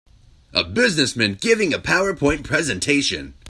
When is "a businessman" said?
0.51-1.35